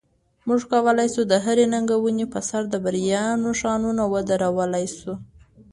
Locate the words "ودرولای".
4.13-4.85